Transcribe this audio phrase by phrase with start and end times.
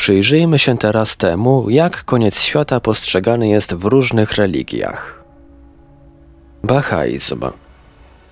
[0.00, 5.24] Przyjrzyjmy się teraz temu, jak koniec świata postrzegany jest w różnych religiach.
[6.64, 7.40] Bahaizm.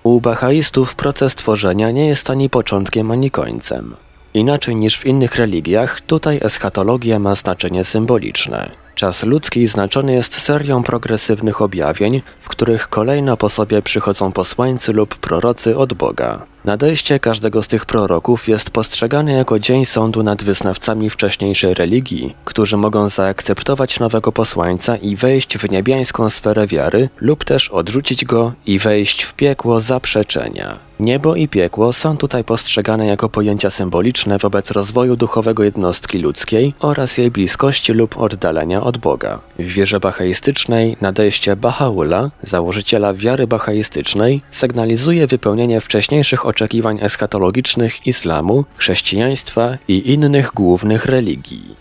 [0.03, 3.95] U bahaistów proces tworzenia nie jest ani początkiem, ani końcem.
[4.33, 8.69] Inaczej niż w innych religiach, tutaj eschatologia ma znaczenie symboliczne.
[8.95, 15.15] Czas ludzki znaczony jest serią progresywnych objawień, w których kolejno po sobie przychodzą posłańcy lub
[15.15, 16.45] prorocy od Boga.
[16.65, 22.77] Nadejście każdego z tych proroków jest postrzegane jako dzień sądu nad wyznawcami wcześniejszej religii, którzy
[22.77, 28.79] mogą zaakceptować nowego posłańca i wejść w niebiańską sferę wiary, lub też odrzucić go i
[28.79, 30.89] wejść w piekło zaprzeczenia.
[30.99, 37.17] Niebo i piekło są tutaj postrzegane jako pojęcia symboliczne wobec rozwoju duchowego jednostki ludzkiej oraz
[37.17, 39.39] jej bliskości lub oddalenia od Boga.
[39.59, 49.77] W wierze bahaistycznej nadejście Bahaula, założyciela wiary bahaistycznej, sygnalizuje wypełnienie wcześniejszych oczekiwań eschatologicznych islamu, chrześcijaństwa
[49.87, 51.75] i innych głównych religii.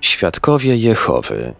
[0.00, 1.54] Świadkowie Jehowy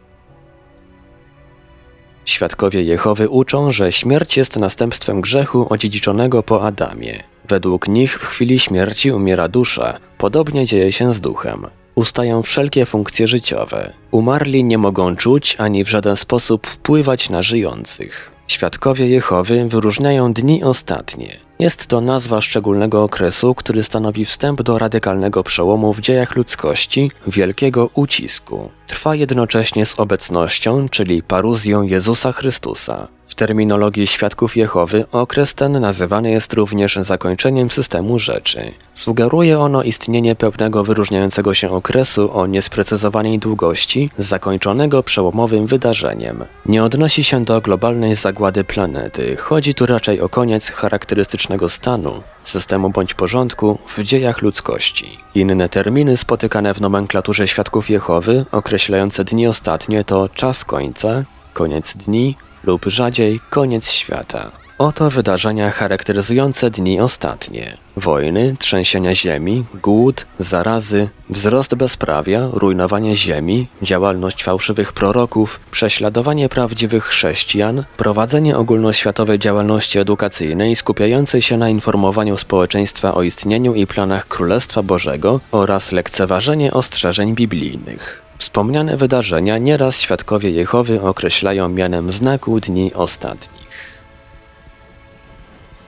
[2.24, 7.22] Świadkowie Jehowy uczą, że śmierć jest następstwem grzechu odziedziczonego po Adamie.
[7.48, 11.66] Według nich w chwili śmierci umiera dusza, podobnie dzieje się z duchem.
[11.94, 13.92] Ustają wszelkie funkcje życiowe.
[14.10, 18.35] Umarli nie mogą czuć ani w żaden sposób wpływać na żyjących.
[18.48, 21.45] Świadkowie Jehowy wyróżniają dni ostatnie.
[21.58, 27.90] Jest to nazwa szczególnego okresu, który stanowi wstęp do radykalnego przełomu w dziejach ludzkości, wielkiego
[27.94, 28.70] ucisku.
[28.86, 33.08] Trwa jednocześnie z obecnością, czyli paruzją Jezusa Chrystusa.
[33.24, 38.70] W terminologii świadków Jehowy okres ten nazywany jest również zakończeniem systemu rzeczy.
[38.94, 46.44] Sugeruje ono istnienie pewnego wyróżniającego się okresu o niesprecyzowanej długości, zakończonego przełomowym wydarzeniem.
[46.66, 52.90] Nie odnosi się do globalnej zagłady planety, chodzi tu raczej o koniec charakterystycznego stanu, systemu
[52.90, 55.18] bądź porządku w dziejach ludzkości.
[55.34, 62.36] Inne terminy spotykane w nomenklaturze świadków Jehowy, określające dni ostatnie to czas końca, koniec dni
[62.64, 64.65] lub rzadziej koniec świata.
[64.78, 67.76] Oto wydarzenia charakteryzujące dni ostatnie.
[67.96, 77.84] Wojny, trzęsienia ziemi, głód, zarazy, wzrost bezprawia, rujnowanie ziemi, działalność fałszywych proroków, prześladowanie prawdziwych chrześcijan,
[77.96, 85.40] prowadzenie ogólnoświatowej działalności edukacyjnej skupiającej się na informowaniu społeczeństwa o istnieniu i planach Królestwa Bożego
[85.52, 88.22] oraz lekceważenie ostrzeżeń biblijnych.
[88.38, 93.55] Wspomniane wydarzenia nieraz świadkowie Jehowy określają mianem znaku dni ostatnich.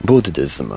[0.05, 0.73] Buddyzm.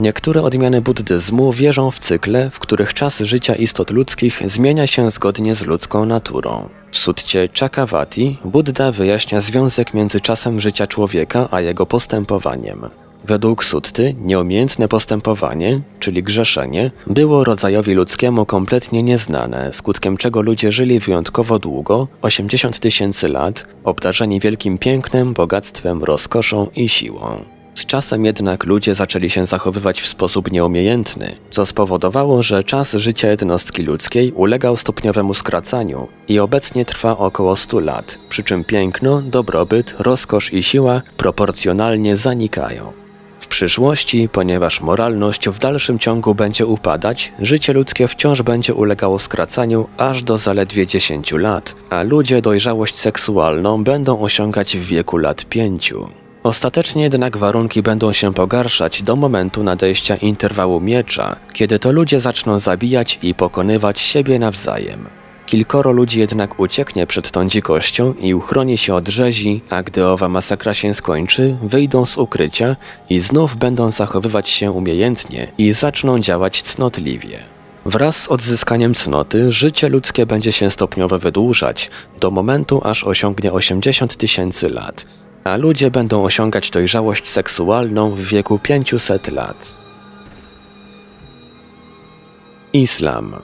[0.00, 5.54] Niektóre odmiany buddyzmu wierzą w cykle, w których czas życia istot ludzkich zmienia się zgodnie
[5.54, 6.68] z ludzką naturą.
[6.90, 12.88] W sutcie Chakavati Buddha wyjaśnia związek między czasem życia człowieka a jego postępowaniem.
[13.24, 21.00] Według Sutty nieumiejętne postępowanie, czyli grzeszenie, było rodzajowi ludzkiemu kompletnie nieznane, skutkiem czego ludzie żyli
[21.00, 27.55] wyjątkowo długo 80 tysięcy lat, obdarzeni wielkim pięknem, bogactwem, rozkoszą i siłą.
[27.76, 33.28] Z czasem jednak ludzie zaczęli się zachowywać w sposób nieumiejętny, co spowodowało, że czas życia
[33.28, 39.94] jednostki ludzkiej ulegał stopniowemu skracaniu i obecnie trwa około 100 lat, przy czym piękno, dobrobyt,
[39.98, 42.92] rozkosz i siła proporcjonalnie zanikają.
[43.38, 49.88] W przyszłości, ponieważ moralność w dalszym ciągu będzie upadać, życie ludzkie wciąż będzie ulegało skracaniu
[49.96, 55.94] aż do zaledwie 10 lat, a ludzie dojrzałość seksualną będą osiągać w wieku lat 5.
[56.46, 62.60] Ostatecznie jednak warunki będą się pogarszać do momentu nadejścia interwału miecza, kiedy to ludzie zaczną
[62.60, 65.06] zabijać i pokonywać siebie nawzajem.
[65.46, 70.28] Kilkoro ludzi jednak ucieknie przed tą dzikością i uchroni się od rzezi, a gdy owa
[70.28, 72.76] masakra się skończy, wyjdą z ukrycia
[73.10, 77.38] i znów będą zachowywać się umiejętnie i zaczną działać cnotliwie.
[77.86, 81.90] Wraz z odzyskaniem cnoty życie ludzkie będzie się stopniowo wydłużać,
[82.20, 85.06] do momentu aż osiągnie 80 tysięcy lat,
[85.46, 89.76] a ludzie będą osiągać dojrzałość seksualną w wieku 500 lat.
[92.72, 93.36] Islam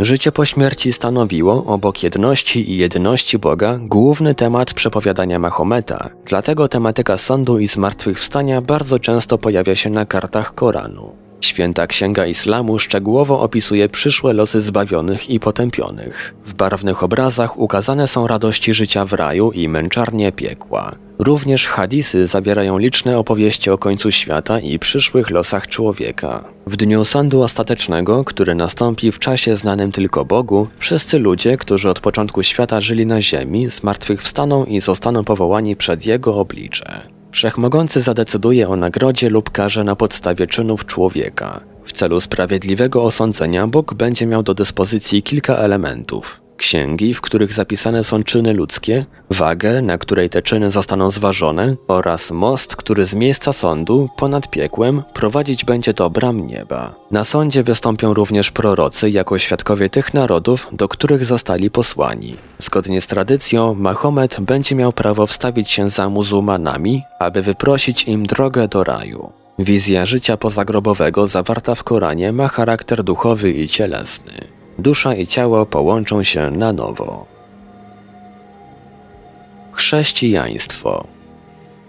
[0.00, 7.16] Życie po śmierci stanowiło, obok jedności i jedności Boga, główny temat przepowiadania Mahometa, dlatego tematyka
[7.16, 11.27] sądu i zmartwychwstania bardzo często pojawia się na kartach Koranu.
[11.40, 16.34] Święta Księga Islamu szczegółowo opisuje przyszłe losy zbawionych i potępionych.
[16.44, 20.94] W barwnych obrazach ukazane są radości życia w raju i męczarnie piekła.
[21.18, 26.44] Również hadisy zawierają liczne opowieści o końcu świata i przyszłych losach człowieka.
[26.66, 32.00] W dniu sądu ostatecznego, który nastąpi w czasie znanym tylko Bogu, wszyscy ludzie, którzy od
[32.00, 37.17] początku świata żyli na ziemi, zmartwychwstaną i zostaną powołani przed Jego oblicze.
[37.38, 41.60] Wszechmogący zadecyduje o nagrodzie lub karze na podstawie czynów człowieka.
[41.84, 48.04] W celu sprawiedliwego osądzenia Bóg będzie miał do dyspozycji kilka elementów księgi, w których zapisane
[48.04, 53.52] są czyny ludzkie, wagę, na której te czyny zostaną zważone oraz most, który z miejsca
[53.52, 56.94] sądu, ponad piekłem, prowadzić będzie do bram nieba.
[57.10, 62.36] Na sądzie wystąpią również prorocy jako świadkowie tych narodów, do których zostali posłani.
[62.68, 68.68] Zgodnie z tradycją, Mahomet będzie miał prawo wstawić się za muzułmanami, aby wyprosić im drogę
[68.68, 69.32] do raju.
[69.58, 74.32] Wizja życia pozagrobowego zawarta w Koranie ma charakter duchowy i cielesny
[74.78, 77.26] dusza i ciało połączą się na nowo.
[79.72, 81.04] Chrześcijaństwo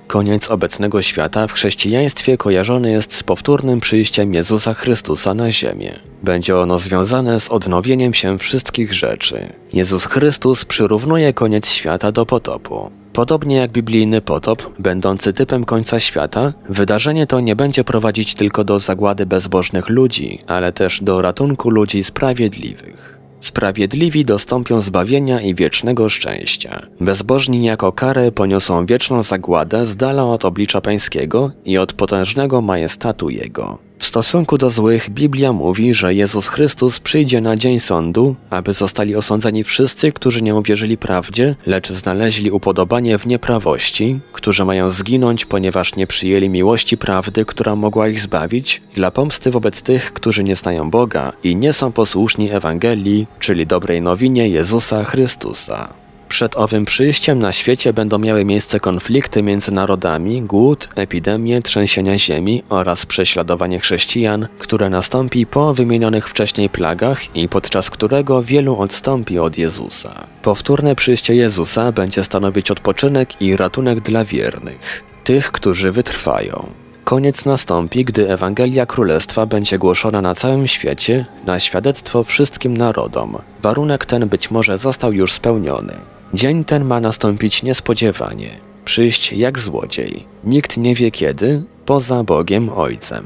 [0.09, 5.99] Koniec obecnego świata w chrześcijaństwie kojarzony jest z powtórnym przyjściem Jezusa Chrystusa na ziemię.
[6.23, 9.47] Będzie ono związane z odnowieniem się wszystkich rzeczy.
[9.73, 12.91] Jezus Chrystus przyrównuje koniec świata do potopu.
[13.13, 18.79] Podobnie jak biblijny potop, będący typem końca świata, wydarzenie to nie będzie prowadzić tylko do
[18.79, 23.18] zagłady bezbożnych ludzi, ale też do ratunku ludzi sprawiedliwych.
[23.39, 26.81] Sprawiedliwi dostąpią zbawienia i wiecznego szczęścia.
[27.01, 33.29] Bezbożni jako karę poniosą wieczną zagładę z dala od oblicza pańskiego i od potężnego majestatu
[33.29, 33.88] Jego.
[34.09, 39.63] Stosunku do złych Biblia mówi, że Jezus Chrystus przyjdzie na dzień sądu, aby zostali osądzeni
[39.63, 46.07] wszyscy, którzy nie uwierzyli prawdzie, lecz znaleźli upodobanie w nieprawości, którzy mają zginąć, ponieważ nie
[46.07, 51.33] przyjęli miłości prawdy, która mogła ich zbawić, dla pomsty wobec tych, którzy nie znają Boga
[51.43, 56.08] i nie są posłuszni Ewangelii, czyli dobrej nowinie Jezusa Chrystusa.
[56.29, 62.63] Przed owym przyjściem na świecie będą miały miejsce konflikty między narodami, głód, epidemie, trzęsienia ziemi
[62.69, 69.57] oraz prześladowanie chrześcijan, które nastąpi po wymienionych wcześniej plagach i podczas którego wielu odstąpi od
[69.57, 70.27] Jezusa.
[70.41, 76.69] Powtórne przyjście Jezusa będzie stanowić odpoczynek i ratunek dla wiernych, tych, którzy wytrwają.
[77.03, 83.37] Koniec nastąpi, gdy Ewangelia Królestwa będzie głoszona na całym świecie, na świadectwo wszystkim narodom.
[83.61, 86.18] Warunek ten być może został już spełniony.
[86.33, 90.25] Dzień ten ma nastąpić niespodziewanie, przyjść jak złodziej.
[90.43, 93.25] Nikt nie wie kiedy, poza Bogiem Ojcem.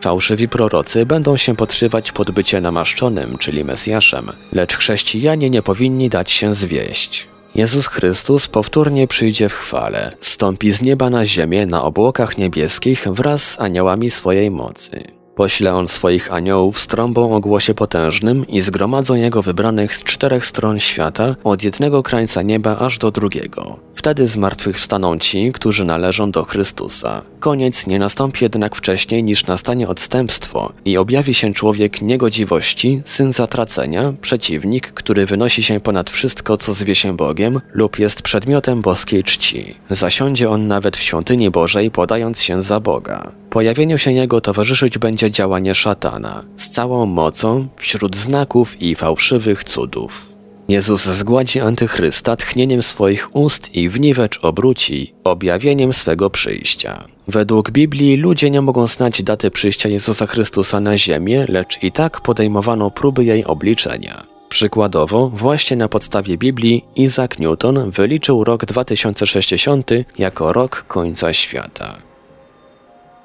[0.00, 6.30] Fałszywi prorocy będą się podszywać pod bycie namaszczonym, czyli Mesjaszem, lecz chrześcijanie nie powinni dać
[6.30, 7.28] się zwieść.
[7.54, 13.42] Jezus Chrystus powtórnie przyjdzie w chwale, stąpi z nieba na ziemię na obłokach niebieskich wraz
[13.42, 15.23] z aniołami swojej mocy.
[15.34, 20.46] Pośle on swoich aniołów z trąbą o głosie potężnym i zgromadzą jego wybranych z czterech
[20.46, 23.76] stron świata, od jednego krańca nieba aż do drugiego.
[23.92, 27.22] Wtedy z martwych wstaną ci, którzy należą do Chrystusa.
[27.40, 34.12] Koniec nie nastąpi jednak wcześniej niż nastanie odstępstwo i objawi się człowiek niegodziwości, syn zatracenia,
[34.20, 39.74] przeciwnik, który wynosi się ponad wszystko, co zwie się Bogiem lub jest przedmiotem boskiej czci.
[39.90, 43.32] Zasiądzie on nawet w świątyni Bożej, podając się za Boga.
[43.54, 50.32] Pojawieniu się jego towarzyszyć będzie działanie szatana z całą mocą wśród znaków i fałszywych cudów.
[50.68, 57.04] Jezus zgładzi antychrysta tchnieniem swoich ust i wniwecz obróci objawieniem swego przyjścia.
[57.28, 62.20] Według Biblii ludzie nie mogą znać daty przyjścia Jezusa Chrystusa na ziemię, lecz i tak
[62.20, 64.26] podejmowano próby jej obliczenia.
[64.48, 72.13] Przykładowo, właśnie na podstawie Biblii Isaac Newton wyliczył rok 2060 jako rok końca świata.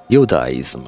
[0.10, 0.84] Judaizm.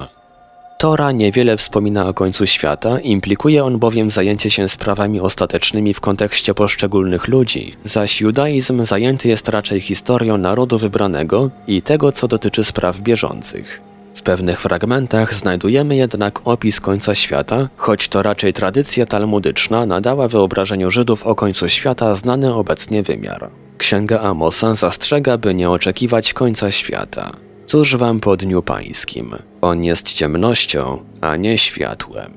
[0.78, 6.54] Tora niewiele wspomina o końcu świata, implikuje on bowiem zajęcie się sprawami ostatecznymi w kontekście
[6.54, 13.00] poszczególnych ludzi, zaś judaizm zajęty jest raczej historią narodu wybranego i tego, co dotyczy spraw
[13.00, 13.80] bieżących.
[14.14, 20.90] W pewnych fragmentach znajdujemy jednak opis końca świata, choć to raczej tradycja talmudyczna nadała wyobrażeniu
[20.90, 23.50] Żydów o końcu świata znany obecnie wymiar.
[23.78, 27.32] Księga Amosa zastrzega, by nie oczekiwać końca świata.
[27.66, 29.30] Cóż wam po dniu pańskim?
[29.60, 32.32] On jest ciemnością, a nie światłem.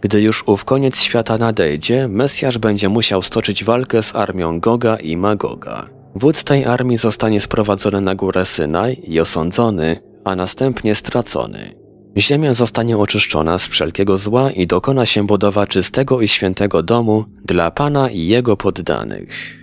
[0.00, 5.16] Gdy już ów koniec świata nadejdzie, Mesjasz będzie musiał stoczyć walkę z armią Goga i
[5.16, 5.88] Magoga.
[6.14, 11.74] Wódz tej armii zostanie sprowadzony na górę Synaj i osądzony, a następnie stracony.
[12.16, 17.70] Ziemia zostanie oczyszczona z wszelkiego zła i dokona się budowa czystego i świętego domu dla
[17.70, 19.57] Pana i Jego poddanych.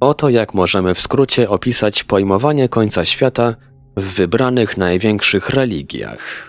[0.00, 3.54] Oto jak możemy w skrócie opisać pojmowanie końca świata
[3.96, 6.48] w wybranych największych religiach.